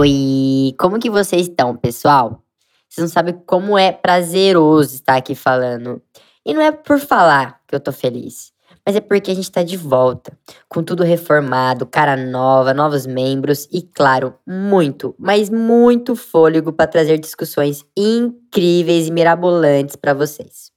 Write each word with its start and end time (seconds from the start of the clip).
Oi, 0.00 0.76
como 0.78 1.00
que 1.00 1.10
vocês 1.10 1.48
estão, 1.48 1.74
pessoal? 1.74 2.44
Vocês 2.88 3.02
não 3.02 3.12
sabem 3.12 3.34
como 3.44 3.76
é 3.76 3.90
prazeroso 3.90 4.94
estar 4.94 5.16
aqui 5.16 5.34
falando. 5.34 6.00
E 6.46 6.54
não 6.54 6.62
é 6.62 6.70
por 6.70 7.00
falar 7.00 7.60
que 7.66 7.74
eu 7.74 7.80
tô 7.80 7.90
feliz, 7.90 8.52
mas 8.86 8.94
é 8.94 9.00
porque 9.00 9.32
a 9.32 9.34
gente 9.34 9.50
tá 9.50 9.64
de 9.64 9.76
volta, 9.76 10.38
com 10.68 10.84
tudo 10.84 11.02
reformado, 11.02 11.84
cara 11.84 12.16
nova, 12.16 12.72
novos 12.72 13.06
membros 13.06 13.68
e, 13.72 13.82
claro, 13.82 14.36
muito, 14.46 15.16
mas 15.18 15.50
muito 15.50 16.14
fôlego 16.14 16.72
para 16.72 16.86
trazer 16.86 17.18
discussões 17.18 17.84
incríveis 17.96 19.08
e 19.08 19.10
mirabolantes 19.10 19.96
para 19.96 20.14
vocês. 20.14 20.70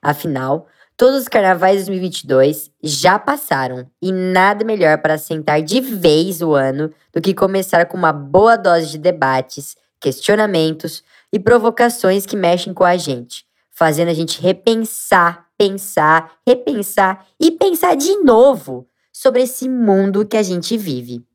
Afinal, 0.00 0.68
todos 1.02 1.22
os 1.22 1.28
carnavais 1.28 1.80
de 1.80 1.86
2022 1.86 2.70
já 2.80 3.18
passaram 3.18 3.90
e 4.00 4.12
nada 4.12 4.64
melhor 4.64 4.98
para 4.98 5.14
assentar 5.14 5.60
de 5.60 5.80
vez 5.80 6.40
o 6.40 6.52
ano 6.54 6.92
do 7.12 7.20
que 7.20 7.34
começar 7.34 7.86
com 7.86 7.96
uma 7.96 8.12
boa 8.12 8.54
dose 8.54 8.92
de 8.92 8.98
debates, 8.98 9.74
questionamentos 9.98 11.02
e 11.32 11.40
provocações 11.40 12.24
que 12.24 12.36
mexem 12.36 12.72
com 12.72 12.84
a 12.84 12.96
gente, 12.96 13.44
fazendo 13.68 14.10
a 14.10 14.14
gente 14.14 14.40
repensar, 14.40 15.48
pensar, 15.58 16.34
repensar 16.46 17.26
e 17.40 17.50
pensar 17.50 17.96
de 17.96 18.18
novo 18.18 18.86
sobre 19.12 19.42
esse 19.42 19.68
mundo 19.68 20.24
que 20.24 20.36
a 20.36 20.42
gente 20.44 20.76
vive. 20.76 21.26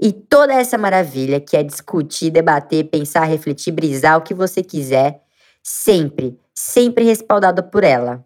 E 0.00 0.12
toda 0.12 0.54
essa 0.54 0.78
maravilha 0.78 1.40
que 1.40 1.56
é 1.56 1.64
discutir, 1.64 2.30
debater, 2.30 2.84
pensar, 2.84 3.24
refletir, 3.24 3.72
brisar 3.72 4.18
o 4.18 4.22
que 4.22 4.34
você 4.34 4.62
quiser, 4.62 5.20
sempre, 5.64 6.38
sempre 6.54 7.04
respaldado 7.04 7.64
por 7.64 7.82
ela, 7.82 8.24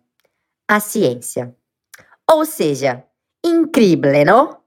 a 0.68 0.80
ciência. 0.80 1.54
Ou 2.30 2.44
seja, 2.44 3.04
incrível, 3.44 4.12
não? 4.24 4.58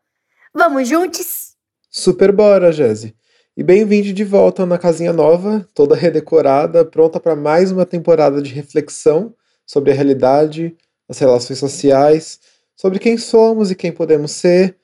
Vamos 0.53 0.87
juntos? 0.87 1.55
Super 1.89 2.31
bora, 2.31 2.71
Jesse. 2.71 3.15
E 3.55 3.63
bem-vindo 3.63 4.13
de 4.13 4.23
volta 4.23 4.65
na 4.65 4.77
casinha 4.77 5.11
nova, 5.11 5.67
toda 5.73 5.95
redecorada, 5.95 6.85
pronta 6.85 7.19
para 7.19 7.35
mais 7.35 7.71
uma 7.71 7.85
temporada 7.85 8.41
de 8.41 8.53
reflexão 8.53 9.33
sobre 9.65 9.91
a 9.91 9.95
realidade, 9.95 10.77
as 11.09 11.17
relações 11.17 11.57
sociais, 11.57 12.39
sobre 12.75 12.99
quem 12.99 13.17
somos 13.17 13.71
e 13.71 13.75
quem 13.75 13.91
podemos 13.91 14.31
ser. 14.31 14.77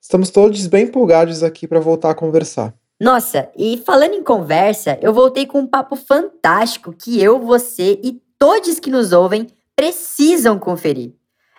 Estamos 0.00 0.30
todos 0.30 0.66
bem 0.66 0.84
empolgados 0.84 1.42
aqui 1.42 1.68
para 1.68 1.80
voltar 1.80 2.10
a 2.10 2.14
conversar. 2.14 2.74
Nossa, 2.98 3.50
e 3.54 3.82
falando 3.84 4.14
em 4.14 4.22
conversa, 4.22 4.98
eu 5.02 5.12
voltei 5.12 5.44
com 5.46 5.58
um 5.58 5.66
papo 5.66 5.94
fantástico 5.94 6.94
que 6.94 7.22
eu, 7.22 7.38
você 7.38 8.00
e 8.02 8.22
todos 8.38 8.78
que 8.78 8.90
nos 8.90 9.12
ouvem 9.12 9.48
precisam 9.76 10.58
conferir. 10.58 11.12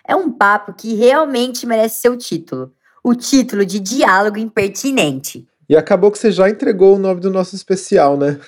É 0.06 0.14
um 0.14 0.30
papo 0.30 0.72
que 0.72 0.94
realmente 0.94 1.66
merece 1.66 2.00
seu 2.00 2.16
título, 2.16 2.72
o 3.02 3.14
título 3.14 3.64
de 3.64 3.80
Diálogo 3.80 4.38
Impertinente. 4.38 5.46
E 5.68 5.76
acabou 5.76 6.10
que 6.10 6.18
você 6.18 6.30
já 6.30 6.48
entregou 6.48 6.94
o 6.94 6.98
nome 6.98 7.20
do 7.20 7.30
nosso 7.30 7.56
especial, 7.56 8.16
né? 8.16 8.38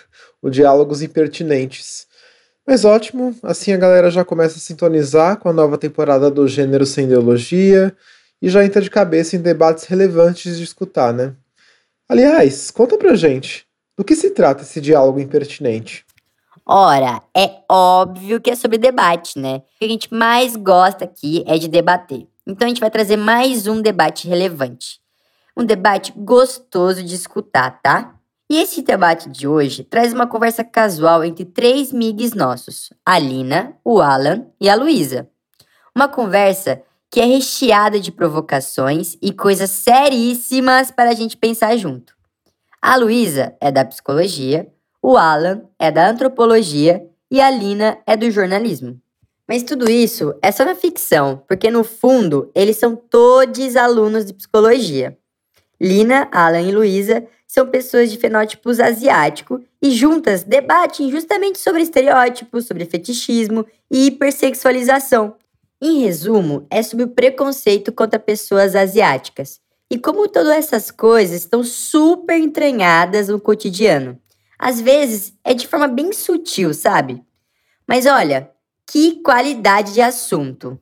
O 0.40 0.48
Diálogos 0.48 1.02
Impertinentes. 1.02 2.06
Mas 2.64 2.84
ótimo, 2.84 3.34
assim 3.42 3.72
a 3.72 3.76
galera 3.76 4.10
já 4.10 4.24
começa 4.24 4.58
a 4.58 4.60
sintonizar 4.60 5.38
com 5.38 5.48
a 5.48 5.52
nova 5.52 5.76
temporada 5.76 6.30
do 6.30 6.46
Gênero 6.46 6.86
Sem 6.86 7.06
Ideologia 7.06 7.96
e 8.40 8.48
já 8.48 8.64
entra 8.64 8.80
de 8.80 8.90
cabeça 8.90 9.34
em 9.34 9.40
debates 9.40 9.84
relevantes 9.84 10.58
de 10.58 10.64
escutar, 10.64 11.12
né? 11.12 11.34
Aliás, 12.08 12.70
conta 12.70 12.96
pra 12.96 13.16
gente, 13.16 13.66
do 13.96 14.04
que 14.04 14.14
se 14.14 14.30
trata 14.30 14.62
esse 14.62 14.80
diálogo 14.80 15.18
impertinente? 15.18 16.04
Ora, 16.68 17.22
é 17.34 17.62
óbvio 17.70 18.40
que 18.40 18.50
é 18.50 18.54
sobre 18.54 18.76
debate, 18.76 19.38
né? 19.38 19.56
O 19.56 19.78
que 19.78 19.84
a 19.86 19.88
gente 19.88 20.12
mais 20.12 20.54
gosta 20.54 21.06
aqui 21.06 21.42
é 21.46 21.56
de 21.56 21.66
debater. 21.66 22.28
Então 22.46 22.66
a 22.66 22.68
gente 22.68 22.80
vai 22.80 22.90
trazer 22.90 23.16
mais 23.16 23.66
um 23.66 23.80
debate 23.80 24.28
relevante 24.28 25.00
um 25.58 25.64
debate 25.64 26.12
gostoso 26.16 27.02
de 27.02 27.16
escutar, 27.16 27.82
tá? 27.82 28.14
E 28.48 28.62
esse 28.62 28.80
debate 28.80 29.28
de 29.28 29.48
hoje 29.48 29.82
traz 29.82 30.12
uma 30.12 30.26
conversa 30.26 30.62
casual 30.62 31.24
entre 31.24 31.44
três 31.44 31.92
migs 31.92 32.32
nossos: 32.32 32.90
a 33.04 33.18
Lina, 33.18 33.74
o 33.84 34.00
Alan 34.00 34.46
e 34.60 34.68
a 34.68 34.76
Luísa. 34.76 35.28
Uma 35.94 36.08
conversa 36.08 36.80
que 37.10 37.20
é 37.20 37.24
recheada 37.24 37.98
de 37.98 38.12
provocações 38.12 39.16
e 39.20 39.32
coisas 39.32 39.70
seríssimas 39.70 40.92
para 40.92 41.10
a 41.10 41.14
gente 41.14 41.36
pensar 41.36 41.76
junto. 41.76 42.14
A 42.80 42.94
Luísa 42.96 43.56
é 43.60 43.72
da 43.72 43.84
psicologia, 43.84 44.72
o 45.02 45.16
Alan 45.16 45.62
é 45.78 45.90
da 45.90 46.10
antropologia 46.10 47.06
e 47.30 47.40
a 47.40 47.50
Lina 47.50 47.98
é 48.06 48.16
do 48.16 48.30
jornalismo. 48.30 49.00
Mas 49.46 49.62
tudo 49.62 49.90
isso 49.90 50.34
é 50.42 50.52
só 50.52 50.64
na 50.64 50.74
ficção, 50.74 51.42
porque 51.48 51.70
no 51.70 51.82
fundo 51.82 52.50
eles 52.54 52.76
são 52.76 52.94
todos 52.94 53.76
alunos 53.76 54.26
de 54.26 54.34
psicologia. 54.34 55.16
Lina, 55.80 56.28
Alan 56.32 56.60
e 56.60 56.72
Luísa 56.72 57.26
são 57.46 57.66
pessoas 57.66 58.10
de 58.10 58.18
fenótipos 58.18 58.78
asiático 58.78 59.62
e 59.80 59.90
juntas 59.90 60.42
debatem 60.42 61.10
justamente 61.10 61.58
sobre 61.58 61.82
estereótipos, 61.82 62.66
sobre 62.66 62.84
fetichismo 62.84 63.64
e 63.90 64.06
hipersexualização. 64.06 65.34
Em 65.80 66.00
resumo, 66.00 66.66
é 66.68 66.82
sobre 66.82 67.04
o 67.04 67.08
preconceito 67.08 67.92
contra 67.92 68.18
pessoas 68.18 68.74
asiáticas 68.74 69.60
e 69.90 69.96
como 69.96 70.28
todas 70.28 70.52
essas 70.52 70.90
coisas 70.90 71.40
estão 71.40 71.64
super 71.64 72.38
entranhadas 72.38 73.28
no 73.28 73.40
cotidiano. 73.40 74.18
Às 74.58 74.80
vezes 74.80 75.32
é 75.44 75.54
de 75.54 75.66
forma 75.66 75.86
bem 75.86 76.12
sutil, 76.12 76.74
sabe? 76.74 77.22
Mas 77.86 78.06
olha, 78.06 78.50
que 78.86 79.22
qualidade 79.22 79.94
de 79.94 80.00
assunto. 80.00 80.78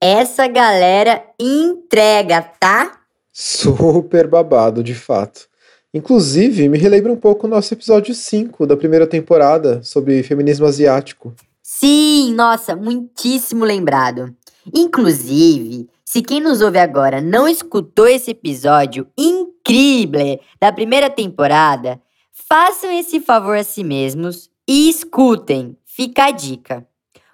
Essa 0.00 0.46
galera 0.46 1.24
entrega, 1.40 2.42
tá? 2.42 3.00
Super 3.32 4.26
babado, 4.26 4.82
de 4.82 4.94
fato. 4.94 5.48
Inclusive, 5.92 6.68
me 6.68 6.76
relembra 6.76 7.10
um 7.10 7.16
pouco 7.16 7.46
o 7.46 7.50
nosso 7.50 7.72
episódio 7.72 8.14
5 8.14 8.66
da 8.66 8.76
primeira 8.76 9.06
temporada 9.06 9.82
sobre 9.82 10.22
feminismo 10.22 10.66
asiático. 10.66 11.34
Sim, 11.62 12.34
nossa, 12.34 12.76
muitíssimo 12.76 13.64
lembrado. 13.64 14.34
Inclusive, 14.74 15.88
se 16.04 16.22
quem 16.22 16.40
nos 16.40 16.60
ouve 16.60 16.78
agora 16.78 17.20
não 17.20 17.48
escutou 17.48 18.06
esse 18.06 18.30
episódio 18.30 19.06
incrível 19.18 20.38
da 20.60 20.70
primeira 20.70 21.08
temporada, 21.08 22.00
façam 22.48 22.92
esse 22.92 23.18
favor 23.20 23.56
a 23.56 23.64
si 23.64 23.82
mesmos 23.82 24.50
e 24.68 24.88
escutem. 24.88 25.76
Fica 25.84 26.26
a 26.26 26.30
dica. 26.30 26.86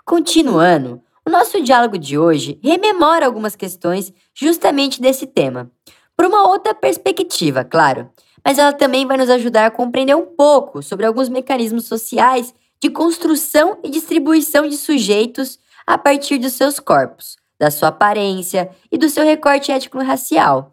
Continuando, 0.05 1.03
o 1.27 1.31
nosso 1.31 1.61
diálogo 1.63 1.99
de 1.99 2.17
hoje 2.17 2.59
rememora 2.63 3.27
algumas 3.27 3.57
questões 3.57 4.13
justamente 4.35 5.01
desse 5.01 5.27
tema, 5.27 5.71
por 6.17 6.27
uma 6.27 6.49
outra 6.49 6.75
perspectiva, 6.75 7.65
claro, 7.65 8.11
mas 8.45 8.59
ela 8.59 8.73
também 8.73 9.07
vai 9.07 9.17
nos 9.17 9.31
ajudar 9.31 9.67
a 9.67 9.71
compreender 9.71 10.15
um 10.15 10.27
pouco 10.27 10.83
sobre 10.83 11.07
alguns 11.07 11.29
mecanismos 11.29 11.87
sociais 11.87 12.55
de 12.81 12.91
construção 12.91 13.79
e 13.85 13.91
distribuição 13.91 14.69
de 14.69 14.77
sujeitos 14.77 15.59
a 15.87 15.97
partir 15.97 16.39
dos 16.39 16.55
seus 16.55 16.81
corpos, 16.81 17.37
da 17.59 17.71
sua 17.71 17.89
aparência 17.89 18.71
e 18.91 18.99
do 18.99 19.09
seu 19.09 19.25
recorte 19.25 19.71
étnico-racial. 19.71 20.72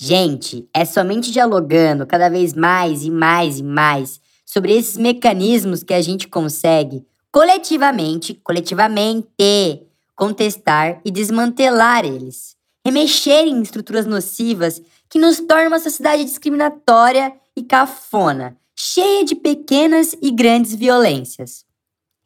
Gente, 0.00 0.70
é 0.72 0.84
somente 0.84 1.32
dialogando 1.32 2.06
cada 2.06 2.28
vez 2.28 2.54
mais 2.54 3.02
e 3.02 3.10
mais 3.10 3.58
e 3.58 3.64
mais 3.64 4.20
sobre 4.46 4.72
esses 4.72 4.96
mecanismos 4.96 5.82
que 5.82 5.92
a 5.92 6.00
gente 6.00 6.28
consegue 6.28 7.04
coletivamente, 7.32 8.32
coletivamente, 8.32 9.82
contestar 10.14 11.00
e 11.04 11.10
desmantelar 11.10 12.04
eles, 12.04 12.54
remexer 12.86 13.48
em 13.48 13.60
estruturas 13.60 14.06
nocivas 14.06 14.80
que 15.10 15.18
nos 15.18 15.40
tornam 15.40 15.66
uma 15.66 15.80
sociedade 15.80 16.24
discriminatória 16.24 17.32
e 17.56 17.64
cafona, 17.64 18.56
cheia 18.76 19.24
de 19.24 19.34
pequenas 19.34 20.14
e 20.22 20.30
grandes 20.30 20.76
violências. 20.76 21.64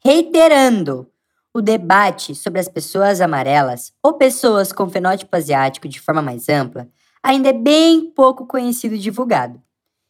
Reiterando, 0.05 1.09
o 1.51 1.59
debate 1.59 2.35
sobre 2.35 2.59
as 2.59 2.67
pessoas 2.67 3.19
amarelas 3.19 3.91
ou 4.03 4.13
pessoas 4.13 4.71
com 4.71 4.87
fenótipo 4.87 5.35
asiático 5.35 5.87
de 5.87 5.99
forma 5.99 6.21
mais 6.21 6.47
ampla 6.49 6.87
ainda 7.23 7.49
é 7.49 7.53
bem 7.53 8.11
pouco 8.11 8.45
conhecido 8.45 8.95
e 8.95 8.99
divulgado. 8.99 9.61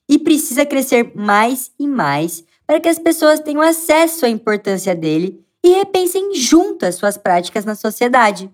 E 0.09 0.17
precisa 0.17 0.65
crescer 0.65 1.13
mais 1.15 1.71
e 1.79 1.87
mais 1.87 2.43
para 2.65 2.79
que 2.79 2.89
as 2.89 2.99
pessoas 2.99 3.39
tenham 3.39 3.61
acesso 3.61 4.25
à 4.25 4.29
importância 4.29 4.95
dele 4.95 5.45
e 5.63 5.69
repensem 5.75 6.33
juntas 6.33 6.95
suas 6.95 7.17
práticas 7.17 7.63
na 7.63 7.75
sociedade. 7.75 8.51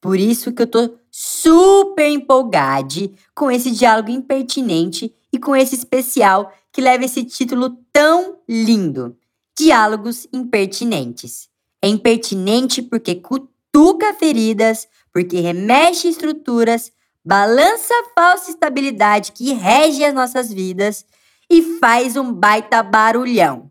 Por 0.00 0.18
isso 0.18 0.52
que 0.52 0.62
eu 0.62 0.66
tô 0.66 0.94
super 1.10 2.08
empolgada 2.08 3.10
com 3.34 3.50
esse 3.50 3.70
diálogo 3.70 4.10
impertinente 4.10 5.14
e 5.32 5.38
com 5.38 5.54
esse 5.54 5.74
especial 5.74 6.52
que 6.72 6.80
leva 6.80 7.04
esse 7.04 7.24
título 7.24 7.76
tão 7.92 8.38
lindo: 8.48 9.16
Diálogos 9.58 10.26
Impertinentes. 10.32 11.48
É 11.82 11.88
impertinente 11.88 12.82
porque 12.82 13.14
cutuca 13.14 14.14
feridas, 14.14 14.86
porque 15.12 15.40
remexe 15.40 16.08
estruturas, 16.08 16.92
balança 17.24 17.92
a 17.94 18.20
falsa 18.20 18.50
estabilidade 18.50 19.32
que 19.32 19.52
rege 19.52 20.04
as 20.04 20.14
nossas 20.14 20.52
vidas 20.52 21.04
e 21.50 21.78
faz 21.78 22.16
um 22.16 22.32
baita 22.32 22.82
barulhão 22.82 23.70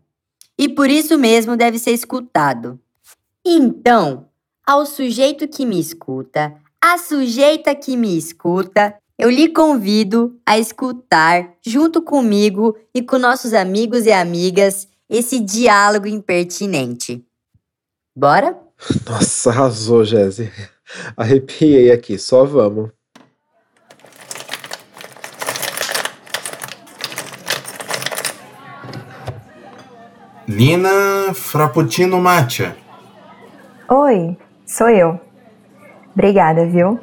e 0.60 0.68
por 0.68 0.90
isso 0.90 1.16
mesmo 1.16 1.56
deve 1.56 1.78
ser 1.78 1.92
escutado. 1.92 2.78
Então, 3.42 4.28
ao 4.66 4.84
sujeito 4.84 5.48
que 5.48 5.64
me 5.64 5.80
escuta, 5.80 6.54
a 6.78 6.98
sujeita 6.98 7.74
que 7.74 7.96
me 7.96 8.18
escuta, 8.18 8.94
eu 9.18 9.30
lhe 9.30 9.48
convido 9.48 10.38
a 10.44 10.58
escutar, 10.58 11.54
junto 11.66 12.02
comigo 12.02 12.76
e 12.94 13.00
com 13.00 13.16
nossos 13.16 13.54
amigos 13.54 14.04
e 14.04 14.12
amigas, 14.12 14.86
esse 15.08 15.40
diálogo 15.40 16.06
impertinente. 16.06 17.24
Bora? 18.14 18.54
Nossa, 19.08 19.48
arrasou, 19.48 20.04
Jéssica. 20.04 20.70
Arrepiei 21.16 21.90
aqui, 21.90 22.18
só 22.18 22.44
vamos. 22.44 22.90
Lina 30.50 31.32
Frappuccino 31.32 32.20
Matcha. 32.20 32.76
Oi, 33.88 34.36
sou 34.66 34.88
eu. 34.88 35.20
Obrigada, 36.12 36.66
viu? 36.66 36.98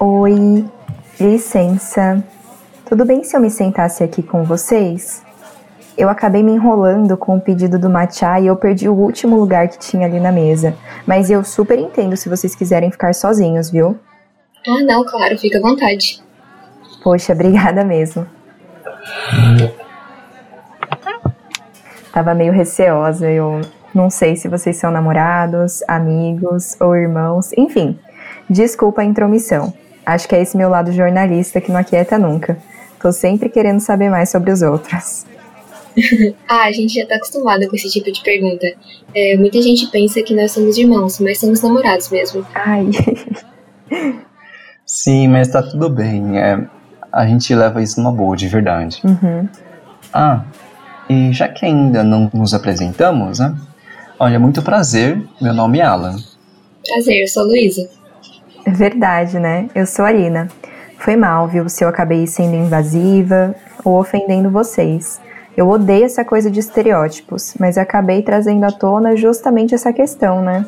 Oi, 0.00 0.64
licença. 1.20 2.24
Tudo 2.86 3.04
bem 3.04 3.22
se 3.22 3.36
eu 3.36 3.42
me 3.42 3.50
sentasse 3.50 4.02
aqui 4.02 4.22
com 4.22 4.42
vocês? 4.44 5.22
Eu 5.98 6.08
acabei 6.08 6.42
me 6.42 6.52
enrolando 6.52 7.14
com 7.14 7.36
o 7.36 7.40
pedido 7.40 7.78
do 7.78 7.90
matcha 7.90 8.40
e 8.40 8.46
eu 8.46 8.56
perdi 8.56 8.88
o 8.88 8.94
último 8.94 9.36
lugar 9.36 9.68
que 9.68 9.78
tinha 9.78 10.06
ali 10.06 10.18
na 10.18 10.32
mesa. 10.32 10.74
Mas 11.06 11.28
eu 11.28 11.44
super 11.44 11.78
entendo 11.78 12.16
se 12.16 12.26
vocês 12.26 12.54
quiserem 12.54 12.90
ficar 12.90 13.14
sozinhos, 13.14 13.68
viu? 13.68 13.98
Ah, 14.66 14.82
não, 14.82 15.04
claro, 15.04 15.36
fica 15.36 15.58
à 15.58 15.60
vontade. 15.60 16.22
Poxa, 17.02 17.34
obrigada 17.36 17.84
mesmo. 17.84 18.26
Tava 22.14 22.32
meio 22.32 22.52
receosa, 22.52 23.28
eu 23.28 23.60
não 23.92 24.08
sei 24.08 24.36
se 24.36 24.46
vocês 24.46 24.76
são 24.76 24.88
namorados, 24.88 25.82
amigos 25.88 26.80
ou 26.80 26.94
irmãos, 26.94 27.52
enfim. 27.58 27.98
Desculpa 28.48 29.02
a 29.02 29.04
intromissão. 29.04 29.74
Acho 30.06 30.28
que 30.28 30.36
é 30.36 30.40
esse 30.40 30.56
meu 30.56 30.68
lado 30.68 30.92
jornalista 30.92 31.60
que 31.60 31.72
não 31.72 31.80
aquieta 31.80 32.16
nunca. 32.16 32.56
Tô 33.02 33.10
sempre 33.10 33.48
querendo 33.48 33.80
saber 33.80 34.10
mais 34.10 34.30
sobre 34.30 34.52
os 34.52 34.62
outros. 34.62 35.26
ah, 36.48 36.66
a 36.66 36.70
gente 36.70 36.94
já 36.94 37.04
tá 37.04 37.16
acostumada 37.16 37.68
com 37.68 37.74
esse 37.74 37.90
tipo 37.90 38.12
de 38.12 38.22
pergunta. 38.22 38.64
É, 39.12 39.36
muita 39.36 39.60
gente 39.60 39.88
pensa 39.88 40.22
que 40.22 40.36
nós 40.36 40.52
somos 40.52 40.78
irmãos, 40.78 41.18
mas 41.18 41.40
somos 41.40 41.62
namorados 41.62 42.10
mesmo. 42.10 42.46
Ai. 42.54 42.90
Sim, 44.86 45.26
mas 45.26 45.48
tá 45.48 45.64
tudo 45.64 45.90
bem. 45.90 46.38
É, 46.38 46.64
a 47.12 47.26
gente 47.26 47.52
leva 47.52 47.82
isso 47.82 48.00
numa 48.00 48.12
boa, 48.12 48.36
de 48.36 48.46
verdade. 48.46 49.02
Uhum. 49.02 49.48
Ah, 50.12 50.44
e 51.14 51.32
já 51.32 51.48
que 51.48 51.64
ainda 51.64 52.02
não 52.02 52.30
nos 52.34 52.52
apresentamos, 52.52 53.38
né? 53.38 53.54
Olha, 54.18 54.38
muito 54.38 54.62
prazer, 54.62 55.22
meu 55.40 55.54
nome 55.54 55.78
é 55.78 55.82
Alan. 55.82 56.16
Prazer, 56.86 57.22
eu 57.22 57.28
sou 57.28 57.44
Luísa. 57.44 57.88
É 58.64 58.70
verdade, 58.70 59.38
né? 59.38 59.68
Eu 59.74 59.86
sou 59.86 60.04
a 60.04 60.08
Arina. 60.08 60.48
Foi 60.98 61.16
mal, 61.16 61.46
viu, 61.48 61.68
se 61.68 61.84
eu 61.84 61.88
acabei 61.88 62.26
sendo 62.26 62.56
invasiva 62.56 63.54
ou 63.84 64.00
ofendendo 64.00 64.50
vocês. 64.50 65.20
Eu 65.56 65.68
odeio 65.68 66.04
essa 66.04 66.24
coisa 66.24 66.50
de 66.50 66.60
estereótipos, 66.60 67.54
mas 67.60 67.78
acabei 67.78 68.22
trazendo 68.22 68.64
à 68.64 68.72
tona 68.72 69.16
justamente 69.16 69.74
essa 69.74 69.92
questão, 69.92 70.42
né? 70.42 70.66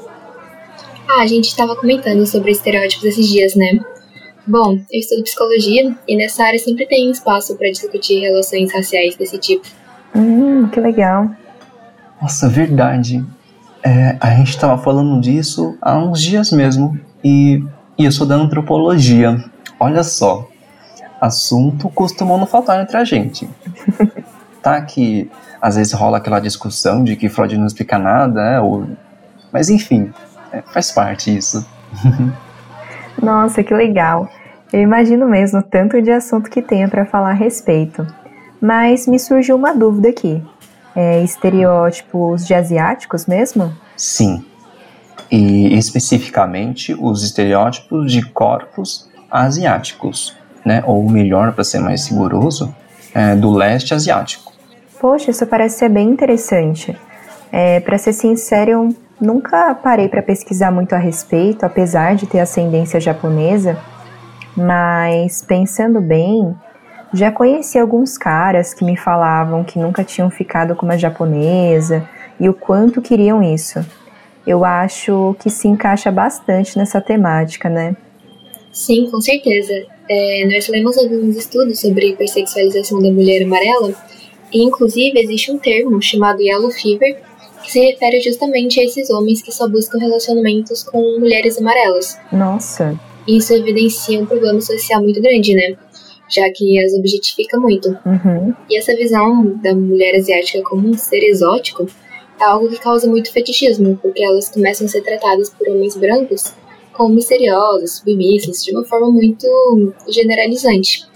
Ah, 1.08 1.22
a 1.22 1.26
gente 1.26 1.46
estava 1.46 1.74
comentando 1.76 2.24
sobre 2.26 2.50
estereótipos 2.50 3.04
esses 3.04 3.26
dias, 3.26 3.54
né? 3.54 3.80
Bom, 4.46 4.78
eu 4.92 5.00
estudo 5.00 5.24
psicologia 5.24 5.96
e 6.06 6.16
nessa 6.16 6.44
área 6.44 6.58
sempre 6.58 6.86
tem 6.86 7.10
espaço 7.10 7.56
para 7.56 7.68
discutir 7.70 8.20
relações 8.20 8.72
raciais 8.72 9.16
desse 9.16 9.38
tipo. 9.38 9.66
Hum, 10.16 10.68
que 10.68 10.80
legal. 10.80 11.30
Nossa, 12.20 12.48
verdade. 12.48 13.24
É, 13.82 14.16
a 14.18 14.30
gente 14.30 14.48
estava 14.48 14.78
falando 14.78 15.20
disso 15.20 15.76
há 15.80 15.98
uns 15.98 16.22
dias 16.22 16.50
mesmo. 16.50 16.98
E, 17.22 17.62
e 17.98 18.04
eu 18.04 18.12
sou 18.12 18.26
da 18.26 18.34
antropologia. 18.34 19.44
Olha 19.78 20.02
só. 20.02 20.48
Assunto 21.20 21.88
costumou 21.90 22.38
não 22.38 22.46
faltar 22.46 22.80
entre 22.80 22.96
a 22.96 23.04
gente. 23.04 23.48
tá 24.62 24.80
que 24.80 25.30
às 25.60 25.76
vezes 25.76 25.92
rola 25.92 26.18
aquela 26.18 26.40
discussão 26.40 27.04
de 27.04 27.16
que 27.16 27.28
Freud 27.28 27.56
não 27.56 27.66
explica 27.66 27.98
nada, 27.98 28.40
é, 28.40 28.60
ou... 28.60 28.86
mas 29.52 29.70
enfim, 29.70 30.12
é, 30.52 30.62
faz 30.62 30.92
parte 30.92 31.34
isso. 31.34 31.66
Nossa, 33.22 33.62
que 33.62 33.74
legal. 33.74 34.28
Eu 34.72 34.80
imagino 34.80 35.26
mesmo 35.28 35.62
tanto 35.62 36.00
de 36.02 36.10
assunto 36.10 36.50
que 36.50 36.60
tenha 36.60 36.88
para 36.88 37.06
falar 37.06 37.30
a 37.30 37.34
respeito. 37.34 38.06
Mas 38.60 39.06
me 39.06 39.18
surgiu 39.18 39.56
uma 39.56 39.72
dúvida 39.72 40.08
aqui. 40.08 40.42
É, 40.94 41.22
estereótipos 41.22 42.46
de 42.46 42.54
asiáticos 42.54 43.26
mesmo? 43.26 43.72
Sim. 43.96 44.44
E 45.30 45.76
especificamente 45.76 46.96
os 46.98 47.22
estereótipos 47.22 48.10
de 48.10 48.22
corpos 48.22 49.08
asiáticos, 49.30 50.36
né? 50.64 50.82
Ou 50.86 51.08
melhor, 51.08 51.52
para 51.52 51.64
ser 51.64 51.80
mais 51.80 52.06
rigoroso, 52.08 52.74
é, 53.14 53.34
do 53.34 53.52
leste 53.52 53.92
asiático. 53.92 54.52
Poxa, 54.98 55.30
isso 55.30 55.46
parece 55.46 55.78
ser 55.78 55.88
bem 55.88 56.08
interessante. 56.08 56.96
É, 57.52 57.80
para 57.80 57.98
ser 57.98 58.12
sincero, 58.12 58.70
eu 58.70 58.96
nunca 59.20 59.74
parei 59.74 60.08
para 60.08 60.22
pesquisar 60.22 60.70
muito 60.70 60.94
a 60.94 60.98
respeito, 60.98 61.64
apesar 61.64 62.16
de 62.16 62.26
ter 62.26 62.40
ascendência 62.40 63.00
japonesa. 63.00 63.78
Mas 64.56 65.42
pensando 65.42 66.00
bem, 66.00 66.54
já 67.12 67.30
conheci 67.30 67.78
alguns 67.78 68.18
caras 68.18 68.74
que 68.74 68.84
me 68.84 68.96
falavam 68.96 69.64
que 69.64 69.78
nunca 69.78 70.04
tinham 70.04 70.30
ficado 70.30 70.74
com 70.74 70.84
uma 70.84 70.98
japonesa 70.98 72.08
e 72.38 72.48
o 72.48 72.54
quanto 72.54 73.00
queriam 73.00 73.42
isso. 73.42 73.84
Eu 74.46 74.64
acho 74.64 75.34
que 75.40 75.50
se 75.50 75.66
encaixa 75.66 76.10
bastante 76.10 76.76
nessa 76.78 77.00
temática, 77.00 77.68
né? 77.68 77.96
Sim, 78.72 79.10
com 79.10 79.20
certeza. 79.20 79.72
É, 80.08 80.48
nós 80.52 80.68
lemos 80.68 80.96
alguns 80.98 81.36
estudos 81.36 81.80
sobre 81.80 82.10
hipersexualização 82.10 83.02
da 83.02 83.10
mulher 83.10 83.42
amarela 83.42 83.92
e, 84.52 84.62
inclusive, 84.62 85.18
existe 85.18 85.50
um 85.50 85.58
termo 85.58 86.00
chamado 86.00 86.40
Yellow 86.40 86.70
Fever 86.70 87.20
que 87.62 87.72
se 87.72 87.80
refere 87.80 88.20
justamente 88.20 88.78
a 88.78 88.84
esses 88.84 89.10
homens 89.10 89.42
que 89.42 89.50
só 89.50 89.68
buscam 89.68 89.98
relacionamentos 89.98 90.84
com 90.84 91.18
mulheres 91.18 91.58
amarelas. 91.58 92.16
Nossa. 92.30 92.98
Isso 93.26 93.52
evidencia 93.52 94.20
um 94.20 94.26
problema 94.26 94.60
social 94.60 95.02
muito 95.02 95.20
grande, 95.20 95.54
né? 95.54 95.76
Já 96.28 96.50
que 96.50 96.78
as 96.84 96.92
objetifica 96.94 97.58
muito. 97.58 97.88
Uhum. 98.04 98.54
E 98.68 98.78
essa 98.78 98.94
visão 98.96 99.56
da 99.62 99.74
mulher 99.74 100.16
asiática 100.16 100.62
como 100.62 100.88
um 100.88 100.94
ser 100.94 101.22
exótico 101.22 101.86
é 102.40 102.44
algo 102.44 102.68
que 102.68 102.78
causa 102.78 103.08
muito 103.08 103.32
fetichismo, 103.32 103.98
porque 104.02 104.22
elas 104.22 104.50
começam 104.50 104.86
a 104.86 104.90
ser 104.90 105.02
tratadas 105.02 105.50
por 105.50 105.68
homens 105.68 105.96
brancos 105.96 106.54
como 106.92 107.14
misteriosas, 107.14 107.98
submissas, 107.98 108.64
de 108.64 108.72
uma 108.72 108.84
forma 108.84 109.10
muito 109.10 109.46
generalizante. 110.08 111.06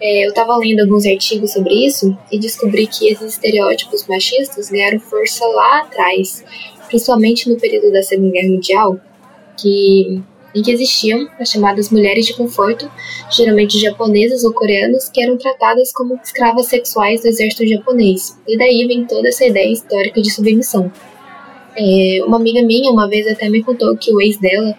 É, 0.00 0.24
eu 0.24 0.30
estava 0.30 0.56
lendo 0.56 0.80
alguns 0.80 1.06
artigos 1.06 1.52
sobre 1.52 1.86
isso 1.86 2.16
e 2.30 2.38
descobri 2.38 2.88
que 2.88 3.08
esses 3.08 3.34
estereótipos 3.34 4.04
machistas 4.08 4.68
ganharam 4.68 4.98
força 4.98 5.46
lá 5.46 5.82
atrás, 5.82 6.44
principalmente 6.88 7.48
no 7.48 7.56
período 7.56 7.92
da 7.92 8.02
Segunda 8.02 8.32
Guerra 8.32 8.48
Mundial, 8.48 9.00
que 9.56 10.20
em 10.54 10.62
que 10.62 10.70
existiam 10.70 11.28
as 11.38 11.50
chamadas 11.50 11.90
mulheres 11.90 12.26
de 12.26 12.34
conforto, 12.34 12.90
geralmente 13.30 13.80
japonesas 13.80 14.44
ou 14.44 14.52
coreanas, 14.52 15.08
que 15.08 15.22
eram 15.22 15.36
tratadas 15.38 15.92
como 15.92 16.18
escravas 16.22 16.66
sexuais 16.66 17.22
do 17.22 17.28
exército 17.28 17.66
japonês. 17.66 18.38
E 18.46 18.56
daí 18.58 18.86
vem 18.86 19.06
toda 19.06 19.28
essa 19.28 19.46
ideia 19.46 19.72
histórica 19.72 20.20
de 20.20 20.30
submissão. 20.30 20.92
É, 21.76 22.22
uma 22.26 22.36
amiga 22.36 22.62
minha 22.62 22.90
uma 22.90 23.08
vez 23.08 23.26
até 23.26 23.48
me 23.48 23.62
contou 23.62 23.96
que 23.96 24.12
o 24.12 24.20
ex 24.20 24.38
dela 24.38 24.76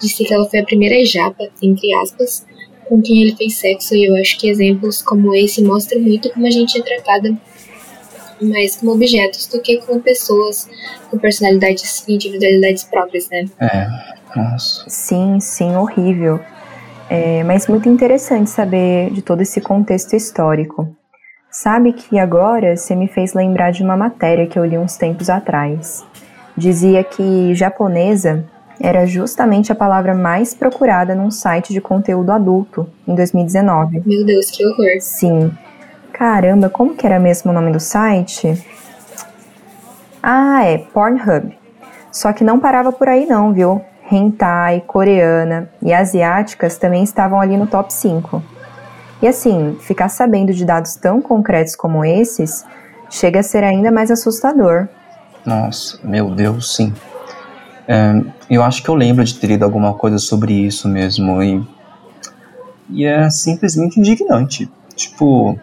disse 0.00 0.24
que 0.24 0.32
ela 0.32 0.48
foi 0.48 0.60
a 0.60 0.64
primeira 0.64 1.04
japa, 1.04 1.48
entre 1.60 1.92
aspas, 1.94 2.46
com 2.88 3.02
quem 3.02 3.22
ele 3.22 3.34
fez 3.34 3.56
sexo, 3.56 3.96
e 3.96 4.04
eu 4.04 4.14
acho 4.16 4.38
que 4.38 4.48
exemplos 4.48 5.02
como 5.02 5.34
esse 5.34 5.62
mostram 5.62 6.00
muito 6.00 6.30
como 6.30 6.46
a 6.46 6.50
gente 6.50 6.78
é 6.78 6.82
tratada 6.82 7.36
mais 8.40 8.76
como 8.76 8.92
objetos 8.92 9.46
do 9.46 9.60
que 9.60 9.78
como 9.78 10.00
pessoas 10.00 10.68
com 11.10 11.18
personalidades 11.18 12.04
e 12.06 12.14
individualidades 12.14 12.84
próprias, 12.84 13.28
né? 13.30 13.46
É, 13.60 13.86
nossa. 14.36 14.84
Sim, 14.88 15.40
sim, 15.40 15.74
horrível. 15.76 16.40
É, 17.08 17.42
mas 17.44 17.66
muito 17.66 17.88
interessante 17.88 18.50
saber 18.50 19.10
de 19.10 19.22
todo 19.22 19.40
esse 19.40 19.60
contexto 19.60 20.14
histórico. 20.14 20.88
Sabe 21.50 21.92
que 21.92 22.18
agora 22.18 22.76
você 22.76 22.94
me 22.94 23.08
fez 23.08 23.32
lembrar 23.32 23.70
de 23.70 23.82
uma 23.82 23.96
matéria 23.96 24.46
que 24.46 24.58
eu 24.58 24.64
li 24.64 24.76
uns 24.76 24.96
tempos 24.96 25.30
atrás. 25.30 26.04
Dizia 26.56 27.02
que 27.04 27.54
japonesa 27.54 28.44
era 28.80 29.06
justamente 29.06 29.72
a 29.72 29.74
palavra 29.74 30.14
mais 30.14 30.52
procurada 30.52 31.14
num 31.14 31.30
site 31.30 31.72
de 31.72 31.80
conteúdo 31.80 32.30
adulto 32.30 32.88
em 33.06 33.14
2019. 33.14 34.02
Meu 34.04 34.24
Deus, 34.24 34.50
que 34.50 34.66
horror. 34.66 35.00
Sim. 35.00 35.50
Caramba, 36.12 36.68
como 36.68 36.94
que 36.94 37.06
era 37.06 37.18
mesmo 37.18 37.50
o 37.50 37.54
nome 37.54 37.72
do 37.72 37.80
site? 37.80 38.62
Ah, 40.22 40.64
é 40.64 40.78
Pornhub. 40.78 41.56
Só 42.10 42.32
que 42.32 42.42
não 42.42 42.58
parava 42.58 42.90
por 42.90 43.08
aí 43.08 43.26
não, 43.26 43.52
viu? 43.52 43.82
Hentai, 44.10 44.82
coreana 44.86 45.68
e 45.82 45.92
asiáticas 45.92 46.78
também 46.78 47.02
estavam 47.02 47.40
ali 47.40 47.56
no 47.56 47.66
top 47.66 47.92
5. 47.92 48.42
E 49.22 49.26
assim, 49.26 49.76
ficar 49.80 50.08
sabendo 50.08 50.52
de 50.52 50.64
dados 50.64 50.94
tão 50.96 51.22
concretos 51.22 51.74
como 51.74 52.04
esses 52.04 52.64
chega 53.10 53.40
a 53.40 53.42
ser 53.42 53.64
ainda 53.64 53.90
mais 53.90 54.10
assustador. 54.10 54.88
Nossa, 55.44 55.98
meu 56.04 56.30
Deus, 56.30 56.74
sim. 56.74 56.92
É, 57.88 58.20
eu 58.50 58.62
acho 58.62 58.82
que 58.82 58.88
eu 58.88 58.94
lembro 58.94 59.24
de 59.24 59.34
ter 59.38 59.46
lido 59.46 59.64
alguma 59.64 59.94
coisa 59.94 60.18
sobre 60.18 60.52
isso 60.52 60.88
mesmo. 60.88 61.42
E 61.42 61.64
E 62.90 63.04
é 63.04 63.30
simplesmente 63.30 63.98
indignante. 63.98 64.70
Tipo, 64.94 65.58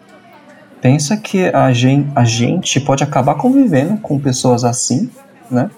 pensa 0.80 1.16
que 1.16 1.46
a 1.46 1.72
gente, 1.72 2.10
a 2.14 2.24
gente 2.24 2.80
pode 2.80 3.04
acabar 3.04 3.34
convivendo 3.34 3.98
com 3.98 4.18
pessoas 4.18 4.64
assim, 4.64 5.10
né? 5.50 5.70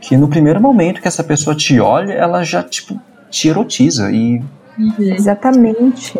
Que 0.00 0.16
no 0.16 0.28
primeiro 0.28 0.60
momento 0.60 1.00
que 1.00 1.08
essa 1.08 1.22
pessoa 1.22 1.54
te 1.54 1.78
olha, 1.78 2.12
ela 2.12 2.42
já, 2.42 2.62
tipo, 2.62 2.98
te 3.30 3.48
erotiza. 3.48 4.10
E 4.10 4.42
Uhum. 4.80 5.12
Exatamente. 5.12 6.18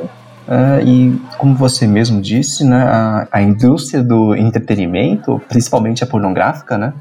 É, 0.48 0.82
e 0.84 1.18
como 1.38 1.54
você 1.54 1.86
mesmo 1.86 2.20
disse, 2.20 2.64
né, 2.64 2.82
a, 2.82 3.28
a 3.30 3.42
indústria 3.42 4.02
do 4.02 4.34
entretenimento, 4.34 5.40
principalmente 5.48 6.04
a 6.04 6.06
pornográfica, 6.06 6.76
né, 6.76 6.92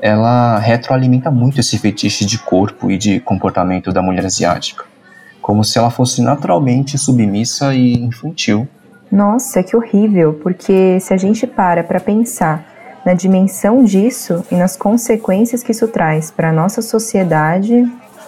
ela 0.00 0.58
retroalimenta 0.58 1.30
muito 1.30 1.60
esse 1.60 1.78
fetiche 1.78 2.24
de 2.24 2.38
corpo 2.38 2.90
e 2.90 2.96
de 2.96 3.20
comportamento 3.20 3.92
da 3.92 4.00
mulher 4.00 4.24
asiática, 4.24 4.84
como 5.42 5.64
se 5.64 5.78
ela 5.78 5.90
fosse 5.90 6.22
naturalmente 6.22 6.96
submissa 6.96 7.74
e 7.74 7.94
infantil. 7.94 8.68
Nossa, 9.10 9.62
que 9.62 9.76
horrível, 9.76 10.34
porque 10.42 11.00
se 11.00 11.14
a 11.14 11.16
gente 11.16 11.46
para 11.46 11.82
para 11.82 12.00
pensar 12.00 12.75
na 13.06 13.14
dimensão 13.14 13.84
disso 13.84 14.44
e 14.50 14.56
nas 14.56 14.76
consequências 14.76 15.62
que 15.62 15.70
isso 15.70 15.86
traz 15.86 16.32
para 16.32 16.50
a 16.50 16.52
nossa 16.52 16.82
sociedade, 16.82 17.84